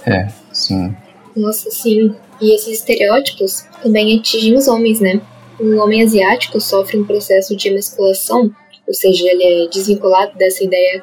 É, 0.07 0.29
sim. 0.53 0.95
Nossa, 1.37 1.69
sim. 1.71 2.15
E 2.41 2.55
esses 2.55 2.79
estereótipos 2.79 3.67
também 3.83 4.17
atingem 4.19 4.57
os 4.57 4.69
homens, 4.69 5.01
né? 5.01 5.21
O 5.59 5.77
homem 5.79 6.03
asiático 6.03 6.61
sofre 6.61 6.97
um 6.97 7.05
processo 7.05 7.57
de 7.57 7.69
emasculação, 7.69 8.51
ou 8.87 8.95
seja, 8.95 9.27
ele 9.29 9.65
é 9.65 9.69
desvinculado 9.69 10.39
dessa 10.39 10.63
ideia 10.63 11.03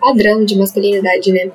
padrão 0.00 0.44
de 0.44 0.56
masculinidade, 0.56 1.30
né? 1.30 1.50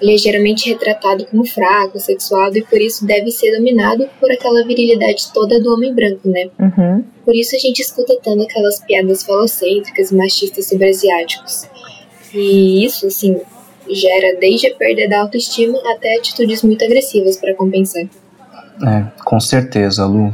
Ele 0.00 0.14
é 0.14 0.18
geralmente 0.18 0.68
retratado 0.68 1.26
como 1.26 1.44
fraco, 1.44 1.98
sexuado 1.98 2.56
e 2.56 2.62
por 2.62 2.80
isso 2.80 3.04
deve 3.04 3.30
ser 3.30 3.56
dominado 3.56 4.08
por 4.20 4.30
aquela 4.30 4.64
virilidade 4.64 5.32
toda 5.32 5.60
do 5.60 5.72
homem 5.72 5.92
branco, 5.94 6.28
né? 6.28 6.48
uhum, 6.58 7.04
Por 7.24 7.34
isso 7.34 7.56
a 7.56 7.58
gente 7.58 7.80
escuta 7.80 8.16
tanto 8.22 8.42
aquelas 8.44 8.80
piadas 8.80 9.24
falocêntricas 9.24 10.10
e 10.10 10.14
machistas 10.16 10.68
sobre 10.68 10.88
asiáticos. 10.88 11.68
E 12.32 12.84
isso, 12.84 13.06
assim, 13.06 13.40
gera 13.90 14.38
desde 14.38 14.68
a 14.68 14.74
perda 14.74 15.08
da 15.08 15.20
autoestima 15.20 15.78
até 15.92 16.16
atitudes 16.16 16.62
muito 16.62 16.84
agressivas 16.84 17.36
para 17.36 17.54
compensar. 17.54 18.04
É, 18.86 19.04
com 19.24 19.40
certeza, 19.40 20.06
Lu. 20.06 20.32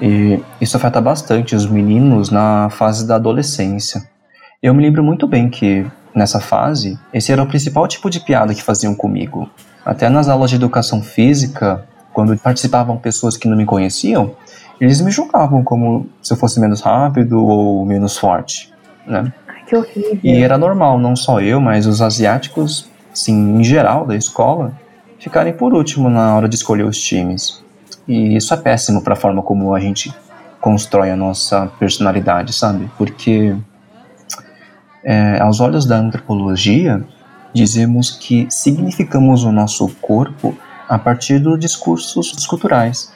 E 0.00 0.38
isso 0.60 0.76
afeta 0.76 1.00
bastante 1.00 1.54
os 1.54 1.66
meninos 1.66 2.30
na 2.30 2.68
fase 2.70 3.06
da 3.06 3.16
adolescência. 3.16 4.02
Eu 4.62 4.74
me 4.74 4.82
lembro 4.82 5.02
muito 5.02 5.26
bem 5.26 5.48
que, 5.48 5.86
nessa 6.16 6.40
fase, 6.40 6.98
esse 7.12 7.30
era 7.30 7.42
o 7.42 7.46
principal 7.46 7.86
tipo 7.86 8.08
de 8.08 8.20
piada 8.20 8.54
que 8.54 8.62
faziam 8.62 8.94
comigo. 8.94 9.48
Até 9.84 10.08
nas 10.08 10.28
aulas 10.28 10.50
de 10.50 10.56
educação 10.56 11.02
física, 11.02 11.86
quando 12.12 12.36
participavam 12.38 12.96
pessoas 12.96 13.36
que 13.36 13.46
não 13.46 13.56
me 13.56 13.66
conheciam, 13.66 14.34
eles 14.80 15.00
me 15.02 15.10
julgavam 15.10 15.62
como 15.62 16.06
se 16.22 16.32
eu 16.32 16.36
fosse 16.36 16.58
menos 16.58 16.80
rápido 16.80 17.44
ou 17.44 17.84
menos 17.84 18.16
forte, 18.16 18.72
né? 19.06 19.32
Ai, 19.46 19.62
que 19.66 19.76
horrível. 19.76 20.18
E 20.22 20.42
era 20.42 20.56
normal, 20.56 20.98
não 20.98 21.14
só 21.14 21.40
eu, 21.40 21.60
mas 21.60 21.86
os 21.86 22.00
asiáticos, 22.00 22.88
sim, 23.12 23.60
em 23.60 23.62
geral 23.62 24.06
da 24.06 24.16
escola, 24.16 24.72
ficarem 25.18 25.52
por 25.52 25.74
último 25.74 26.08
na 26.08 26.34
hora 26.34 26.48
de 26.48 26.56
escolher 26.56 26.84
os 26.84 27.00
times. 27.00 27.62
E 28.08 28.36
isso 28.36 28.54
é 28.54 28.56
péssimo 28.56 29.02
para 29.02 29.12
a 29.12 29.16
forma 29.16 29.42
como 29.42 29.74
a 29.74 29.80
gente 29.80 30.14
constrói 30.60 31.10
a 31.10 31.16
nossa 31.16 31.70
personalidade, 31.78 32.52
sabe? 32.52 32.90
Porque 32.96 33.54
é, 35.06 35.38
aos 35.40 35.60
olhos 35.60 35.86
da 35.86 35.96
antropologia, 35.96 37.00
dizemos 37.54 38.10
que 38.10 38.48
significamos 38.50 39.44
o 39.44 39.52
nosso 39.52 39.86
corpo 40.00 40.58
a 40.88 40.98
partir 40.98 41.38
dos 41.38 41.60
discursos 41.60 42.44
culturais, 42.44 43.12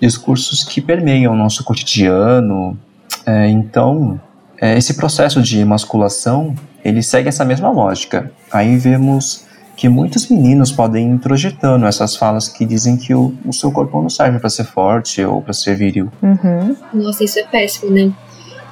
discursos 0.00 0.64
que 0.64 0.80
permeiam 0.80 1.34
o 1.34 1.36
nosso 1.36 1.62
cotidiano. 1.64 2.78
É, 3.26 3.46
então, 3.48 4.18
é, 4.58 4.78
esse 4.78 4.94
processo 4.94 5.42
de 5.42 5.58
emasculação, 5.58 6.54
ele 6.82 7.02
segue 7.02 7.28
essa 7.28 7.44
mesma 7.44 7.70
lógica. 7.70 8.32
Aí 8.50 8.78
vemos 8.78 9.46
que 9.76 9.86
muitos 9.88 10.28
meninos 10.28 10.72
podem 10.72 11.06
ir 11.06 11.10
introjetando 11.12 11.86
essas 11.86 12.16
falas 12.16 12.48
que 12.48 12.64
dizem 12.64 12.96
que 12.96 13.14
o, 13.14 13.34
o 13.44 13.52
seu 13.52 13.70
corpo 13.70 14.00
não 14.00 14.08
serve 14.08 14.38
para 14.38 14.48
ser 14.48 14.64
forte 14.64 15.22
ou 15.22 15.42
para 15.42 15.52
ser 15.52 15.76
viril. 15.76 16.10
Uhum, 16.22 16.74
Nossa, 16.92 17.22
isso 17.22 17.38
é 17.38 17.44
péssimo, 17.44 17.92
né? 17.92 18.12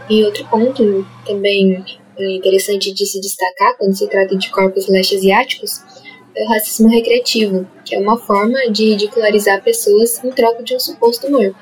E 0.08 0.24
outro 0.24 0.44
ponto 0.46 1.06
também 1.26 1.84
é 2.18 2.36
interessante 2.36 2.92
de 2.92 3.06
se 3.06 3.20
destacar 3.20 3.76
quando 3.76 3.96
se 3.96 4.08
trata 4.08 4.36
de 4.36 4.50
corpos 4.50 4.88
leste-asiáticos 4.88 5.80
é 6.36 6.44
o 6.44 6.48
racismo 6.48 6.88
recreativo, 6.88 7.66
que 7.84 7.94
é 7.94 7.98
uma 7.98 8.18
forma 8.18 8.58
de 8.70 8.90
ridicularizar 8.90 9.62
pessoas 9.64 10.22
em 10.22 10.30
troca 10.30 10.62
de 10.62 10.74
um 10.74 10.78
suposto 10.78 11.26
humor. 11.26 11.54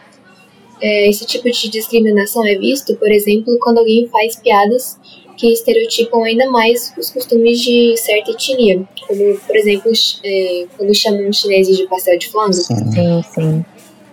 É, 0.82 1.08
esse 1.08 1.24
tipo 1.24 1.48
de 1.48 1.68
discriminação 1.68 2.44
é 2.44 2.56
visto, 2.56 2.96
por 2.96 3.10
exemplo, 3.10 3.56
quando 3.60 3.78
alguém 3.78 4.08
faz 4.08 4.36
piadas 4.36 4.98
que 5.36 5.52
estereotipam 5.52 6.24
ainda 6.24 6.50
mais 6.50 6.92
os 6.98 7.10
costumes 7.10 7.60
de 7.60 7.96
certa 7.96 8.32
etnia, 8.32 8.82
como, 9.06 9.38
por 9.38 9.56
exemplo, 9.56 9.92
é, 10.24 10.66
quando 10.76 10.94
chamam 10.94 11.28
os 11.28 11.36
chineses 11.36 11.76
de 11.76 11.86
pastel 11.86 12.18
de 12.18 12.28
flango 12.28 12.52
Sim. 12.52 12.74
sim, 12.92 13.22
sim. 13.32 13.64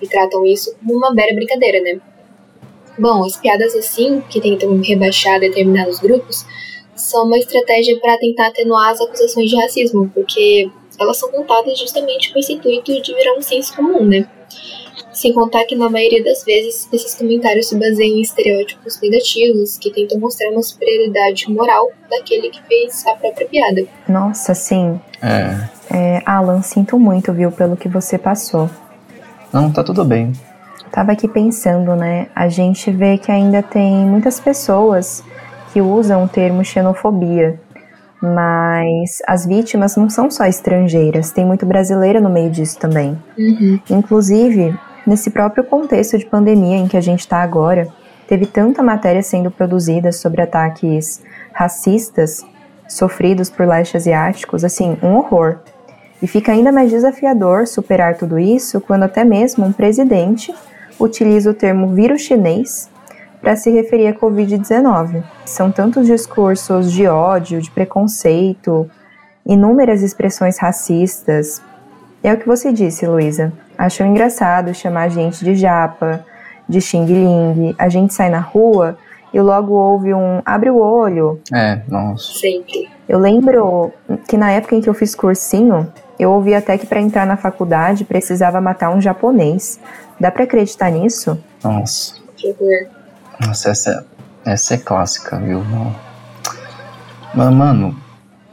e 0.02 0.08
tratam 0.08 0.46
isso 0.46 0.76
como 0.80 0.96
uma 0.96 1.14
mera 1.14 1.34
brincadeira, 1.34 1.82
né? 1.82 2.00
Bom, 2.98 3.24
as 3.24 3.38
piadas 3.38 3.76
assim, 3.76 4.22
que 4.30 4.42
tentam 4.42 4.80
rebaixar 4.82 5.40
determinados 5.40 6.00
grupos, 6.00 6.46
são 6.96 7.26
uma 7.26 7.38
estratégia 7.38 8.00
para 8.00 8.18
tentar 8.18 8.48
atenuar 8.48 8.92
as 8.92 9.02
acusações 9.02 9.50
de 9.50 9.56
racismo, 9.56 10.12
porque 10.14 10.70
elas 11.00 11.18
são 11.18 11.32
contadas 11.32 11.80
justamente 11.80 12.32
com 12.32 12.40
esse 12.40 12.54
intuito 12.54 13.02
de 13.02 13.14
virar 13.14 13.38
um 13.38 13.42
senso 13.42 13.76
comum, 13.76 14.06
né? 14.06 14.28
Sem 15.12 15.34
contar 15.34 15.66
que 15.66 15.76
na 15.76 15.90
maioria 15.90 16.24
das 16.24 16.44
vezes 16.44 16.88
esses 16.92 17.16
comentários 17.16 17.68
se 17.68 17.78
baseiam 17.78 18.18
em 18.18 18.22
estereótipos 18.22 19.00
negativos 19.02 19.78
que 19.78 19.92
tentam 19.92 20.20
mostrar 20.20 20.50
uma 20.52 20.62
superioridade 20.62 21.50
moral 21.50 21.92
daquele 22.10 22.50
que 22.50 22.62
fez 22.64 23.06
a 23.08 23.16
própria 23.16 23.48
piada. 23.48 23.86
Nossa, 24.08 24.54
sim. 24.54 25.00
É. 25.22 25.70
É, 25.94 26.22
Alan, 26.26 26.62
sinto 26.62 26.98
muito, 26.98 27.34
viu, 27.34 27.52
pelo 27.52 27.76
que 27.76 27.90
você 27.90 28.18
passou. 28.18 28.70
Não, 29.52 29.72
tá 29.72 29.84
tudo 29.84 30.06
bem. 30.06 30.32
Tava 30.92 31.14
aqui 31.14 31.28
pensando, 31.28 31.96
né? 31.96 32.28
A 32.36 32.50
gente 32.50 32.92
vê 32.92 33.18
que 33.18 33.32
ainda 33.32 33.64
tem 33.64 34.06
muitas 34.06 34.40
pessoas 34.40 35.24
que 35.72 35.82
usam 35.82 36.26
o 36.26 36.28
termo 36.28 36.66
xenofobia, 36.66 37.60
mas 38.22 39.20
as 39.26 39.46
vítimas 39.46 39.96
não 39.96 40.10
são 40.10 40.30
só 40.30 40.46
estrangeiras, 40.46 41.32
tem 41.32 41.46
muito 41.46 41.66
brasileira 41.66 42.20
no 42.20 42.30
meio 42.30 42.52
disso 42.52 42.78
também. 42.78 43.18
Uhum. 43.38 43.80
Inclusive, 43.90 44.78
nesse 45.08 45.32
próprio 45.32 45.64
contexto 45.64 46.18
de 46.18 46.26
pandemia 46.26 46.78
em 46.78 46.88
que 46.88 46.98
a 46.98 47.02
gente 47.02 47.22
está 47.22 47.42
agora, 47.42 47.88
teve 48.28 48.46
tanta 48.46 48.84
matéria 48.84 49.24
sendo 49.24 49.50
produzida 49.50 50.12
sobre 50.12 50.42
ataques 50.42 51.24
racistas 51.54 52.46
sofridos 52.88 53.50
por 53.50 53.66
leste 53.66 53.96
asiáticos, 53.96 54.66
assim, 54.66 54.98
um 55.02 55.16
horror. 55.16 55.60
E 56.22 56.28
fica 56.28 56.52
ainda 56.52 56.72
mais 56.72 56.92
desafiador 56.92 57.66
superar 57.66 58.16
tudo 58.16 58.38
isso 58.38 58.82
quando 58.82 59.04
até 59.04 59.24
mesmo 59.24 59.66
um 59.66 59.72
presidente 59.72 60.54
utiliza 61.04 61.50
o 61.50 61.54
termo 61.54 61.90
vírus 61.90 62.22
chinês 62.22 62.90
para 63.42 63.56
se 63.56 63.72
referir 63.72 64.08
à 64.08 64.14
Covid-19. 64.14 65.24
São 65.46 65.72
tantos 65.72 66.06
discursos 66.06 66.92
de 66.92 67.08
ódio, 67.08 67.62
de 67.62 67.72
preconceito, 67.72 68.90
inúmeras 69.46 70.04
expressões 70.04 70.60
racistas. 70.60 71.62
É 72.24 72.32
o 72.32 72.38
que 72.38 72.48
você 72.48 72.72
disse, 72.72 73.08
Luísa. 73.08 73.52
Achou 73.78 74.06
engraçado 74.06 74.74
chamar 74.76 75.04
a 75.04 75.10
gente 75.10 75.44
de 75.44 75.56
japa, 75.56 76.24
de 76.70 76.80
xing 76.80 77.06
ling. 77.06 77.76
A 77.80 77.90
gente 77.90 78.14
sai 78.14 78.30
na 78.30 78.40
rua 78.40 78.96
e 79.34 79.42
logo 79.42 79.74
ouve 79.74 80.14
um 80.14 80.42
abre 80.46 80.70
o 80.70 80.78
olho. 80.78 81.42
É, 81.52 81.82
nossa. 81.88 82.34
Sempre. 82.40 82.90
Eu 83.10 83.18
lembro 83.18 83.92
que 84.28 84.38
na 84.38 84.52
época 84.52 84.76
em 84.76 84.82
que 84.82 84.90
eu 84.90 84.94
fiz 84.94 85.16
cursinho, 85.16 85.92
eu 86.22 86.32
ouvi 86.32 86.54
até 86.54 86.78
que 86.78 86.86
para 86.86 87.02
entrar 87.02 87.26
na 87.26 87.36
faculdade 87.36 88.06
precisava 88.06 88.62
matar 88.62 88.92
um 88.92 89.02
japonês. 89.02 89.80
Dá 90.20 90.30
para 90.30 90.44
acreditar 90.44 90.92
nisso? 90.92 91.36
Nossa. 91.64 92.14
Nossa, 93.40 93.70
essa, 93.70 94.06
é- 94.46 94.52
essa 94.52 94.76
é 94.76 94.78
clássica, 94.78 95.40
viu? 95.40 95.64
Não. 95.64 95.96
Mas, 97.34 97.50
mano, 97.52 97.98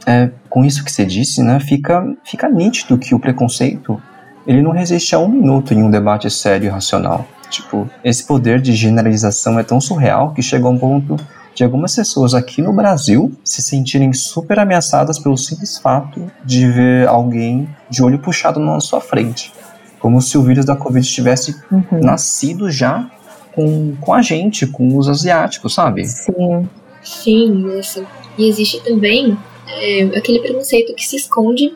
é, 0.05 0.31
com 0.49 0.65
isso 0.65 0.83
que 0.83 0.91
você 0.91 1.05
disse, 1.05 1.43
né, 1.43 1.59
fica, 1.59 2.03
fica 2.23 2.49
nítido 2.49 2.97
que 2.97 3.13
o 3.13 3.19
preconceito 3.19 4.01
ele 4.47 4.63
não 4.63 4.71
resiste 4.71 5.13
a 5.13 5.19
um 5.19 5.27
minuto 5.27 5.71
em 5.73 5.83
um 5.83 5.91
debate 5.91 6.27
sério 6.31 6.65
e 6.65 6.69
racional. 6.69 7.27
Tipo, 7.51 7.87
esse 8.03 8.25
poder 8.25 8.59
de 8.59 8.73
generalização 8.73 9.59
é 9.59 9.63
tão 9.63 9.79
surreal 9.79 10.33
que 10.33 10.41
chega 10.41 10.65
a 10.65 10.69
um 10.69 10.77
ponto 10.77 11.17
de 11.59 11.65
algumas 11.65 11.93
pessoas 11.93 12.33
aqui 12.33 12.61
no 12.61 12.71
Brasil 12.71 13.33
se 13.43 13.61
sentirem 13.61 14.13
super 14.13 14.59
ameaçadas 14.59 15.19
pelo 15.19 15.35
simples 15.35 15.77
fato 15.77 16.31
de 16.45 16.65
ver 16.71 17.05
alguém 17.05 17.67
de 17.89 18.01
olho 18.01 18.17
puxado 18.17 18.61
na 18.61 18.79
sua 18.79 19.01
frente. 19.01 19.51
Como 19.99 20.21
se 20.21 20.37
o 20.37 20.41
vírus 20.41 20.63
da 20.63 20.77
Covid 20.77 21.05
tivesse 21.05 21.53
Uhum. 21.69 21.99
nascido 22.01 22.71
já 22.71 23.11
com, 23.53 23.93
com 23.99 24.13
a 24.13 24.21
gente, 24.21 24.65
com 24.67 24.97
os 24.97 25.09
asiáticos, 25.09 25.73
sabe? 25.73 26.07
Sim. 26.07 26.69
Sim, 27.03 27.49
nossa. 27.49 28.05
E 28.37 28.47
existe 28.47 28.81
também 28.81 29.37
é, 29.67 30.03
aquele 30.17 30.39
preconceito 30.39 30.95
que 30.95 31.05
se 31.05 31.17
esconde 31.17 31.73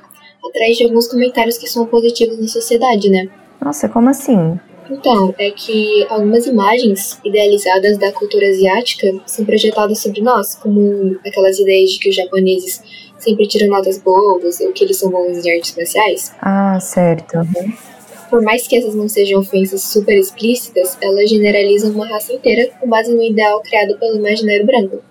atrás 0.48 0.78
de 0.78 0.86
alguns 0.86 1.10
comentários 1.10 1.58
que 1.58 1.68
são 1.68 1.86
positivos 1.86 2.40
na 2.40 2.48
sociedade, 2.48 3.10
né? 3.10 3.28
Nossa, 3.62 3.90
como 3.90 4.08
assim? 4.08 4.58
Então, 4.90 5.34
é 5.38 5.52
que 5.52 6.06
algumas 6.10 6.46
imagens 6.46 7.20
idealizadas 7.24 7.98
da 7.98 8.12
cultura 8.12 8.48
asiática 8.48 9.14
são 9.26 9.46
projetadas 9.46 10.00
sobre 10.00 10.22
nós, 10.22 10.56
como 10.56 11.18
aquelas 11.26 11.58
ideias 11.60 11.92
de 11.92 12.00
que 12.00 12.10
os 12.10 12.16
japoneses 12.16 12.82
sempre 13.18 13.48
tiram 13.48 13.70
notas 13.70 13.98
boas 14.00 14.60
ou 14.60 14.74
que 14.74 14.84
eles 14.84 14.98
são 14.98 15.10
bons 15.10 15.46
em 15.46 15.56
artes 15.56 15.76
marciais. 15.76 16.32
Ah, 16.42 16.80
certo. 16.80 17.38
Uhum. 17.38 17.74
Por 18.30 18.42
mais 18.42 18.68
que 18.68 18.76
essas 18.76 18.96
não 18.96 19.08
sejam 19.08 19.40
ofensas 19.40 19.84
super 19.84 20.18
explícitas, 20.18 20.98
elas 21.02 21.30
generalizam 21.30 21.92
uma 21.92 22.08
raça 22.08 22.34
inteira 22.34 22.70
com 22.80 22.90
base 22.90 23.14
no 23.14 23.22
ideal 23.22 23.62
criado 23.62 23.98
pelo 24.00 24.18
imaginário 24.18 24.66
branco. 24.66 25.02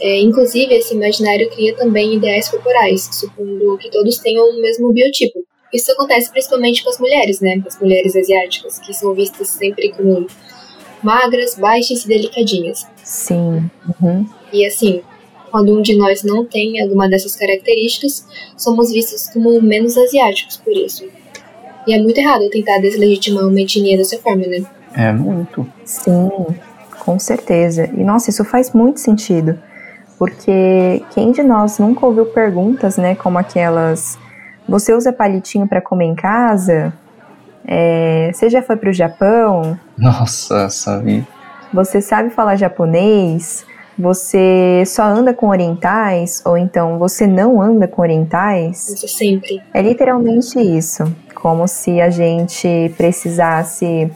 É, 0.00 0.20
inclusive, 0.20 0.74
esse 0.74 0.94
imaginário 0.94 1.48
cria 1.50 1.76
também 1.76 2.14
ideais 2.14 2.48
corporais, 2.48 3.08
supondo 3.12 3.76
que 3.78 3.90
todos 3.90 4.18
tenham 4.18 4.48
o 4.48 4.60
mesmo 4.60 4.92
biotipo. 4.92 5.44
Isso 5.72 5.92
acontece 5.92 6.30
principalmente 6.30 6.82
com 6.82 6.90
as 6.90 6.98
mulheres, 6.98 7.40
né? 7.40 7.62
As 7.66 7.78
mulheres 7.78 8.16
asiáticas, 8.16 8.78
que 8.78 8.92
são 8.92 9.14
vistas 9.14 9.48
sempre 9.48 9.92
como 9.92 10.26
magras, 11.02 11.54
baixas 11.54 12.04
e 12.04 12.08
delicadinhas. 12.08 12.86
Sim. 13.04 13.70
Uhum. 14.00 14.26
E 14.52 14.66
assim, 14.66 15.02
quando 15.50 15.76
um 15.76 15.82
de 15.82 15.96
nós 15.96 16.22
não 16.22 16.44
tem 16.44 16.80
alguma 16.82 17.08
dessas 17.08 17.36
características, 17.36 18.26
somos 18.56 18.90
vistos 18.90 19.28
como 19.30 19.60
menos 19.60 19.96
asiáticos 19.96 20.56
por 20.56 20.72
isso. 20.72 21.08
E 21.86 21.94
é 21.94 21.98
muito 22.00 22.18
errado 22.18 22.48
tentar 22.50 22.78
deslegitimar 22.78 23.46
uma 23.46 23.60
etnia 23.60 23.96
dessa 23.96 24.18
forma, 24.18 24.46
né? 24.46 24.64
É 24.94 25.12
muito. 25.12 25.66
Sim, 25.84 26.30
com 26.98 27.18
certeza. 27.18 27.86
E 27.86 28.04
nossa, 28.04 28.30
isso 28.30 28.44
faz 28.44 28.72
muito 28.72 29.00
sentido. 29.00 29.58
Porque 30.18 31.02
quem 31.14 31.32
de 31.32 31.42
nós 31.42 31.78
nunca 31.78 32.04
ouviu 32.04 32.26
perguntas, 32.26 32.98
né, 32.98 33.14
como 33.14 33.38
aquelas: 33.38 34.18
você 34.70 34.94
usa 34.94 35.12
palitinho 35.12 35.66
para 35.66 35.80
comer 35.80 36.04
em 36.04 36.14
casa? 36.14 36.92
É, 37.66 38.30
você 38.32 38.48
já 38.48 38.62
foi 38.62 38.76
para 38.76 38.90
o 38.90 38.92
Japão? 38.92 39.76
Nossa, 39.98 40.68
sabe? 40.70 41.26
Você 41.74 42.00
sabe 42.00 42.30
falar 42.30 42.54
japonês? 42.54 43.66
Você 43.98 44.84
só 44.86 45.02
anda 45.02 45.34
com 45.34 45.48
orientais? 45.48 46.40
Ou 46.44 46.56
então 46.56 46.98
você 46.98 47.26
não 47.26 47.60
anda 47.60 47.88
com 47.88 48.00
orientais? 48.00 48.88
Isso 48.88 49.08
sempre. 49.08 49.60
É 49.74 49.82
literalmente 49.82 50.58
isso. 50.58 51.04
Como 51.34 51.66
se 51.66 52.00
a 52.00 52.08
gente 52.08 52.94
precisasse 52.96 54.10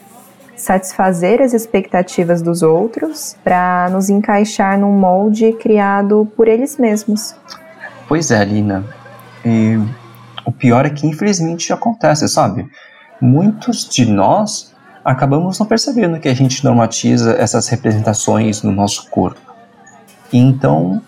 satisfazer 0.57 1.43
as 1.43 1.53
expectativas 1.53 2.41
dos 2.41 2.63
outros 2.63 3.37
para 3.43 3.89
nos 3.91 4.09
encaixar 4.09 4.79
num 4.79 4.93
molde 4.93 5.53
criado 5.55 6.31
por 6.37 6.47
eles 6.47 6.79
mesmos. 6.79 7.35
Pois 8.07 8.31
é, 8.31 8.45
Lina. 8.45 8.85
E 9.45 9.79
o 10.45 10.53
pior 10.53 10.87
é 10.87 10.91
que 10.91 11.07
infelizmente 11.07 11.73
acontece, 11.73 12.29
sabe? 12.29 12.69
Muitos 13.21 13.89
de 13.89 14.05
nós 14.07 14.75
acabamos 15.05 15.59
não 15.59 15.67
percebendo 15.67 16.19
que 16.19 16.29
a 16.29 16.35
gente 16.35 16.65
normatiza 16.65 17.37
essas 17.39 17.69
representações 17.69 18.63
no 18.63 18.73
nosso 18.73 19.09
corpo. 19.11 19.41
E 20.33 20.39
então 20.39 21.01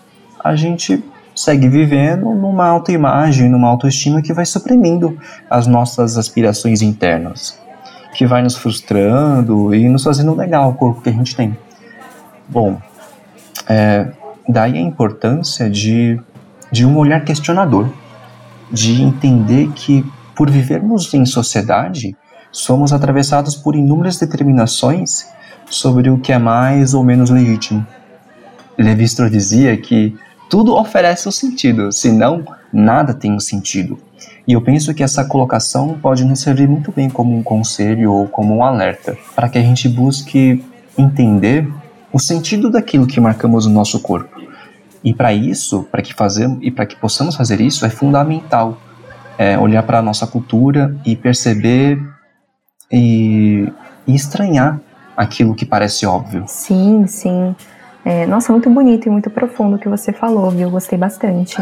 a 0.43 0.55
gente 0.55 1.03
segue 1.35 1.67
vivendo 1.67 2.33
numa 2.33 2.65
autoimagem, 2.67 3.49
numa 3.49 3.67
autoestima 3.67 4.21
que 4.21 4.33
vai 4.33 4.45
suprimindo 4.45 5.17
as 5.49 5.67
nossas 5.67 6.17
aspirações 6.17 6.81
internas 6.81 7.59
que 8.17 8.25
vai 8.25 8.41
nos 8.41 8.55
frustrando 8.55 9.75
e 9.75 9.87
nos 9.87 10.03
fazendo 10.03 10.35
negar 10.35 10.67
o 10.67 10.73
corpo 10.73 11.01
que 11.01 11.09
a 11.09 11.13
gente 11.13 11.35
tem. 11.35 11.55
Bom, 12.49 12.81
é, 13.69 14.07
daí 14.49 14.75
a 14.75 14.81
importância 14.81 15.69
de, 15.69 16.19
de 16.71 16.83
um 16.83 16.97
olhar 16.97 17.23
questionador, 17.23 17.87
de 18.71 19.01
entender 19.01 19.71
que 19.73 20.05
por 20.35 20.49
vivermos 20.49 21.11
em 21.13 21.25
sociedade, 21.25 22.15
somos 22.51 22.93
atravessados 22.93 23.55
por 23.55 23.75
inúmeras 23.75 24.19
determinações 24.19 25.27
sobre 25.69 26.09
o 26.09 26.19
que 26.19 26.31
é 26.31 26.37
mais 26.37 26.93
ou 26.93 27.03
menos 27.03 27.29
legítimo. 27.29 27.85
Levi 28.77 29.05
Strauss 29.05 29.31
dizia 29.31 29.75
que 29.75 30.15
tudo 30.49 30.75
oferece 30.75 31.27
um 31.27 31.31
sentido, 31.31 31.91
senão 31.91 32.45
nada 32.71 33.13
tem 33.13 33.33
um 33.33 33.39
sentido. 33.39 33.99
E 34.47 34.53
eu 34.53 34.61
penso 34.61 34.93
que 34.93 35.03
essa 35.03 35.25
colocação 35.25 35.97
pode 36.01 36.23
nos 36.23 36.39
servir 36.39 36.69
muito 36.69 36.91
bem 36.91 37.09
como 37.09 37.35
um 37.35 37.43
conselho 37.43 38.13
ou 38.13 38.27
como 38.27 38.55
um 38.55 38.63
alerta, 38.63 39.17
para 39.35 39.49
que 39.49 39.57
a 39.57 39.61
gente 39.61 39.89
busque 39.89 40.63
entender 40.97 41.67
o 42.13 42.19
sentido 42.19 42.69
daquilo 42.69 43.07
que 43.07 43.19
marcamos 43.19 43.65
no 43.65 43.73
nosso 43.73 43.99
corpo. 43.99 44.39
E 45.03 45.13
para 45.13 45.33
isso, 45.33 45.83
para 45.91 46.01
que 46.01 46.13
fazemos 46.13 46.59
e 46.61 46.71
para 46.71 46.85
que 46.85 46.95
possamos 46.95 47.35
fazer 47.35 47.61
isso, 47.61 47.85
é 47.85 47.89
fundamental 47.89 48.77
é, 49.37 49.57
olhar 49.57 49.83
para 49.83 49.99
a 49.99 50.01
nossa 50.01 50.25
cultura 50.25 50.95
e 51.05 51.15
perceber 51.15 52.01
e, 52.91 53.71
e, 54.07 54.15
estranhar 54.15 54.79
aquilo 55.15 55.53
que 55.53 55.65
parece 55.65 56.05
óbvio. 56.05 56.43
Sim, 56.47 57.05
sim. 57.07 57.55
É, 58.03 58.25
nossa, 58.25 58.51
muito 58.51 58.69
bonito 58.69 59.07
e 59.07 59.09
muito 59.09 59.29
profundo 59.29 59.75
o 59.75 59.79
que 59.79 59.89
você 59.89 60.11
falou, 60.11 60.49
viu? 60.49 60.69
Gostei 60.69 60.97
bastante. 60.97 61.57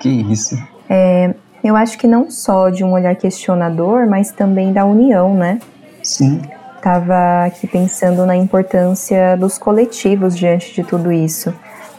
que 0.00 0.08
isso. 0.08 0.56
É, 0.88 1.34
eu 1.62 1.76
acho 1.76 1.96
que 1.96 2.06
não 2.06 2.30
só 2.30 2.68
de 2.68 2.82
um 2.82 2.92
olhar 2.92 3.14
questionador, 3.14 4.06
mas 4.06 4.32
também 4.32 4.72
da 4.72 4.84
união, 4.84 5.34
né? 5.34 5.60
Sim. 6.02 6.42
Tava 6.82 7.44
aqui 7.46 7.68
pensando 7.68 8.26
na 8.26 8.36
importância 8.36 9.36
dos 9.36 9.56
coletivos 9.56 10.36
diante 10.36 10.74
de 10.74 10.82
tudo 10.82 11.12
isso. 11.12 11.54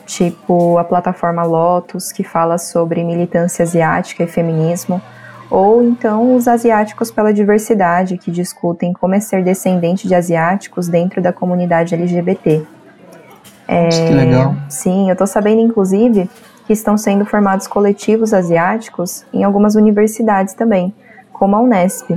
Tipo 0.05 0.77
a 0.77 0.83
plataforma 0.83 1.43
Lotus, 1.43 2.11
que 2.11 2.23
fala 2.23 2.57
sobre 2.57 3.03
militância 3.03 3.63
asiática 3.63 4.23
e 4.23 4.27
feminismo, 4.27 5.01
ou 5.49 5.83
então 5.83 6.35
os 6.35 6.47
asiáticos 6.47 7.11
pela 7.11 7.33
diversidade, 7.33 8.17
que 8.17 8.31
discutem 8.31 8.91
como 8.91 9.15
é 9.15 9.19
ser 9.19 9.43
descendente 9.43 10.07
de 10.07 10.15
asiáticos 10.15 10.87
dentro 10.87 11.21
da 11.21 11.31
comunidade 11.31 11.93
LGBT. 11.93 12.63
É, 13.67 13.89
que 13.89 14.13
legal. 14.13 14.55
Sim, 14.67 15.09
eu 15.09 15.15
tô 15.15 15.25
sabendo, 15.25 15.61
inclusive, 15.61 16.29
que 16.65 16.73
estão 16.73 16.97
sendo 16.97 17.25
formados 17.25 17.67
coletivos 17.67 18.33
asiáticos 18.33 19.25
em 19.33 19.43
algumas 19.43 19.75
universidades 19.75 20.53
também, 20.53 20.93
como 21.31 21.55
a 21.55 21.59
Unesp. 21.59 22.11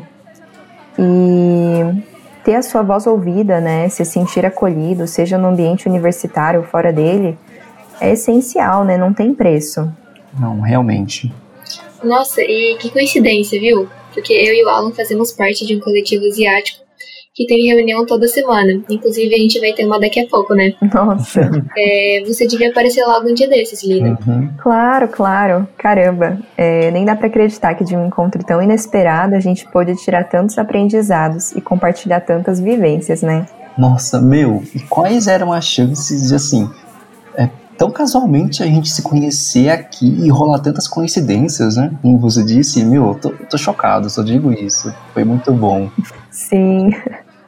E 0.99 2.03
ter 2.45 2.55
a 2.55 2.63
sua 2.63 2.83
voz 2.83 3.07
ouvida, 3.07 3.61
né, 3.61 3.89
se 3.89 4.05
sentir 4.05 4.47
acolhido, 4.47 5.07
seja 5.07 5.37
no 5.37 5.49
ambiente 5.49 5.89
universitário 5.89 6.61
ou 6.61 6.67
fora 6.67 6.93
dele, 6.93 7.37
é 8.01 8.13
essencial, 8.13 8.85
né, 8.85 8.97
não 8.97 9.13
tem 9.13 9.35
preço. 9.35 9.91
Não, 10.39 10.61
realmente. 10.61 11.33
Nossa, 12.03 12.41
e 12.43 12.77
que 12.79 12.91
coincidência, 12.91 13.59
viu? 13.59 13.89
Porque 14.13 14.33
eu 14.33 14.55
e 14.55 14.65
o 14.65 14.69
Alan 14.69 14.93
fazemos 14.93 15.33
parte 15.33 15.67
de 15.67 15.77
um 15.77 15.81
coletivo 15.81 16.25
asiático 16.27 16.87
que 17.37 17.47
tem 17.47 17.67
reunião 17.67 18.07
toda 18.07 18.27
semana. 18.27 18.81
Inclusive, 18.89 19.35
a 19.35 19.39
gente 19.39 19.61
vai 19.61 19.75
ter 19.75 19.85
uma 19.85 20.01
daqui 20.01 20.21
a 20.21 20.27
pouco, 20.27 20.55
né? 20.55 20.73
Nossa. 20.93 21.51
É, 21.79 22.23
você 22.27 22.47
devia 22.47 22.71
aparecer 22.71 23.05
logo 23.05 23.29
um 23.29 23.35
dia 23.35 23.49
desses, 23.49 23.85
Lina. 23.85 24.19
Uhum. 24.27 24.49
Claro, 24.59 25.09
claro. 25.09 25.69
Caramba, 25.77 26.39
é, 26.57 26.91
nem 26.91 27.05
dá 27.05 27.15
para 27.15 27.27
acreditar 27.27 27.75
que 27.75 27.85
de 27.85 27.95
um 27.95 28.07
encontro 28.07 28.43
tão 28.43 28.63
inesperado 28.63 29.35
a 29.35 29.41
gente 29.41 29.71
pôde 29.71 29.95
tirar 29.97 30.25
tantos 30.25 30.57
aprendizados 30.57 31.53
e 31.53 31.61
compartilhar 31.61 32.21
tantas 32.21 32.59
vivências, 32.59 33.21
né? 33.21 33.47
Nossa, 33.77 34.19
meu, 34.19 34.63
e 34.75 34.81
quais 34.81 35.27
eram 35.27 35.53
as 35.53 35.67
chances 35.67 36.29
de, 36.29 36.35
assim, 36.35 36.71
é, 37.37 37.51
tão 37.77 37.91
casualmente 37.91 38.63
a 38.63 38.67
gente 38.67 38.89
se 38.89 39.03
conhecer 39.03 39.69
aqui 39.69 40.07
e 40.07 40.29
rolar 40.29 40.59
tantas 40.61 40.89
coincidências, 40.89 41.77
né? 41.77 41.93
Como 42.03 42.19
você 42.19 42.45
disse, 42.45 42.85
meu, 42.85 43.09
eu 43.09 43.15
tô, 43.15 43.31
tô 43.31 43.59
chocado, 43.59 44.09
só 44.11 44.23
digo 44.23 44.53
isso. 44.53 44.93
Foi 45.13 45.25
muito 45.25 45.53
bom. 45.53 45.91
Sim. 46.31 46.91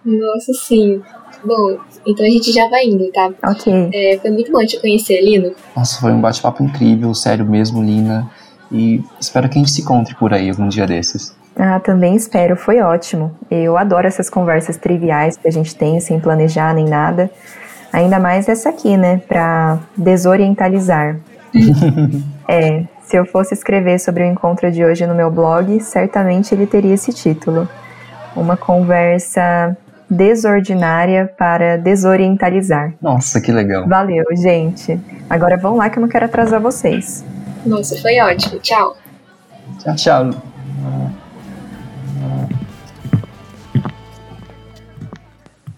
Nossa, 0.04 0.52
sim. 0.52 1.02
Bom, 1.44 1.78
então 2.06 2.26
a 2.26 2.30
gente 2.30 2.52
já 2.52 2.68
vai 2.68 2.84
indo, 2.84 3.10
tá? 3.12 3.30
Ok. 3.44 3.90
É, 3.92 4.18
foi 4.18 4.30
muito 4.30 4.50
bom 4.50 4.64
te 4.64 4.80
conhecer, 4.80 5.20
Lino. 5.20 5.52
Nossa, 5.76 6.00
foi 6.00 6.12
um 6.12 6.20
bate-papo 6.20 6.62
incrível, 6.62 7.14
sério 7.14 7.46
mesmo, 7.46 7.82
Lina. 7.82 8.28
E 8.70 9.02
espero 9.20 9.48
que 9.48 9.56
a 9.56 9.60
gente 9.60 9.70
se 9.70 9.82
encontre 9.82 10.14
por 10.14 10.32
aí 10.32 10.50
algum 10.50 10.68
dia 10.68 10.86
desses. 10.86 11.36
Ah, 11.56 11.80
também 11.80 12.14
espero, 12.14 12.56
foi 12.56 12.80
ótimo. 12.80 13.34
Eu 13.50 13.76
adoro 13.76 14.06
essas 14.06 14.30
conversas 14.30 14.76
triviais 14.76 15.36
que 15.36 15.48
a 15.48 15.50
gente 15.50 15.74
tem 15.74 15.98
sem 16.00 16.20
planejar 16.20 16.74
nem 16.74 16.84
nada. 16.84 17.30
Ainda 17.92 18.18
mais 18.18 18.48
essa 18.48 18.68
aqui, 18.68 18.96
né? 18.96 19.20
Pra 19.26 19.78
desorientalizar. 19.96 21.16
é, 22.46 22.84
se 23.02 23.16
eu 23.16 23.24
fosse 23.24 23.54
escrever 23.54 23.98
sobre 23.98 24.22
o 24.22 24.26
encontro 24.26 24.70
de 24.70 24.84
hoje 24.84 25.06
no 25.06 25.14
meu 25.14 25.30
blog, 25.30 25.80
certamente 25.80 26.54
ele 26.54 26.66
teria 26.66 26.94
esse 26.94 27.12
título. 27.12 27.68
Uma 28.36 28.56
conversa 28.56 29.76
desordinária 30.08 31.30
para 31.38 31.76
desorientalizar. 31.76 32.94
Nossa, 33.00 33.40
que 33.40 33.52
legal. 33.52 33.86
Valeu, 33.88 34.24
gente. 34.36 34.98
Agora 35.28 35.56
vão 35.56 35.76
lá 35.76 35.90
que 35.90 35.98
eu 35.98 36.02
não 36.02 36.08
quero 36.08 36.26
atrasar 36.26 36.60
vocês. 36.60 37.24
Nossa, 37.64 38.00
foi 38.00 38.20
ótimo. 38.20 38.58
Tchau. 38.60 38.96
Tchau, 39.78 39.96
tchau. 39.96 40.30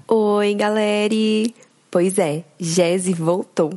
Oi, 0.08 0.54
galera! 0.54 1.59
Pois 1.90 2.18
é, 2.18 2.44
Jesse 2.58 3.12
voltou. 3.12 3.72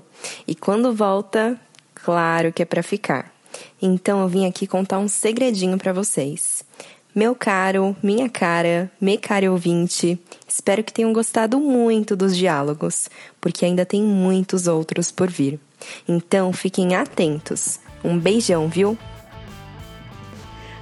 E 0.47 0.53
quando 0.53 0.93
volta, 0.93 1.59
claro 1.95 2.53
que 2.53 2.61
é 2.61 2.65
para 2.65 2.83
ficar. 2.83 3.33
Então 3.81 4.21
eu 4.21 4.27
vim 4.27 4.45
aqui 4.45 4.67
contar 4.67 4.99
um 4.99 5.07
segredinho 5.07 5.77
para 5.77 5.93
vocês. 5.93 6.63
Meu 7.15 7.35
caro, 7.35 7.95
minha 8.01 8.27
cara, 8.27 8.91
me 8.99 9.17
caro 9.17 9.51
ouvinte, 9.51 10.19
espero 10.47 10.83
que 10.83 10.91
tenham 10.91 11.13
gostado 11.13 11.59
muito 11.59 12.15
dos 12.15 12.35
diálogos, 12.35 13.07
porque 13.39 13.65
ainda 13.65 13.85
tem 13.85 14.01
muitos 14.01 14.67
outros 14.67 15.11
por 15.11 15.29
vir. 15.29 15.59
Então 16.07 16.51
fiquem 16.51 16.95
atentos. 16.95 17.79
Um 18.03 18.17
beijão, 18.17 18.67
viu? 18.67 18.97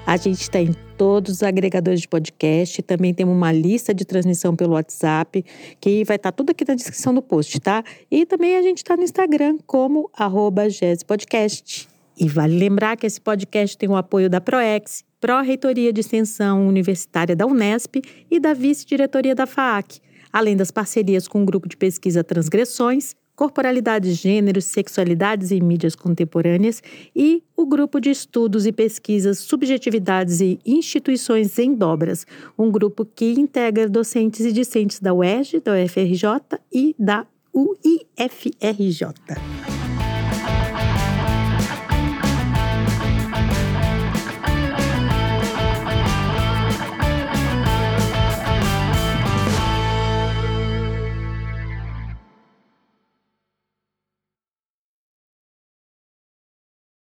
A 0.05 0.15
gente 0.17 0.41
está 0.41 0.59
em 0.59 0.73
todos 1.01 1.37
os 1.37 1.41
agregadores 1.41 2.01
de 2.01 2.07
podcast. 2.07 2.79
Também 2.83 3.11
temos 3.11 3.35
uma 3.35 3.51
lista 3.51 3.91
de 3.91 4.05
transmissão 4.05 4.55
pelo 4.55 4.73
WhatsApp, 4.73 5.43
que 5.79 6.03
vai 6.03 6.15
estar 6.15 6.31
tá 6.31 6.31
tudo 6.31 6.51
aqui 6.51 6.63
na 6.63 6.75
descrição 6.75 7.11
do 7.11 7.23
post, 7.23 7.59
tá? 7.59 7.83
E 8.11 8.23
também 8.23 8.55
a 8.55 8.61
gente 8.61 8.77
está 8.77 8.95
no 8.95 9.01
Instagram 9.01 9.57
como 9.65 10.11
arroba 10.13 10.61
Podcast. 11.07 11.89
E 12.15 12.29
vale 12.29 12.55
lembrar 12.55 12.97
que 12.97 13.07
esse 13.07 13.19
podcast 13.19 13.75
tem 13.75 13.89
o 13.89 13.95
apoio 13.95 14.29
da 14.29 14.39
ProEx, 14.39 15.03
Pró-Reitoria 15.19 15.91
de 15.91 16.01
Extensão 16.01 16.67
Universitária 16.67 17.35
da 17.35 17.47
Unesp 17.47 17.95
e 18.29 18.39
da 18.39 18.53
Vice-Diretoria 18.53 19.33
da 19.33 19.47
FAAC, 19.47 19.99
além 20.31 20.55
das 20.55 20.69
parcerias 20.69 21.27
com 21.27 21.41
o 21.41 21.45
Grupo 21.47 21.67
de 21.67 21.77
Pesquisa 21.77 22.23
Transgressões, 22.23 23.15
Corporalidades, 23.35 24.17
Gêneros, 24.17 24.65
Sexualidades 24.65 25.51
e 25.51 25.59
Mídias 25.61 25.95
Contemporâneas 25.95 26.81
e 27.15 27.43
o 27.55 27.65
Grupo 27.65 27.99
de 27.99 28.09
Estudos 28.09 28.65
e 28.65 28.71
Pesquisas 28.71 29.39
Subjetividades 29.39 30.41
e 30.41 30.59
Instituições 30.65 31.57
em 31.57 31.73
Dobras, 31.73 32.25
um 32.57 32.71
grupo 32.71 33.05
que 33.05 33.31
integra 33.31 33.89
docentes 33.89 34.45
e 34.45 34.51
discentes 34.51 34.99
da 34.99 35.13
UERJ, 35.13 35.59
da 35.59 35.73
UFRJ 35.73 36.59
e 36.71 36.95
da 36.97 37.25
UIFRJ. 37.53 39.05